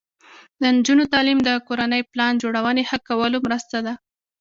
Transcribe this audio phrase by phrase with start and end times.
[0.61, 3.93] د نجونو تعلیم د کورنۍ پلان جوړونې ښه کولو مرسته ده.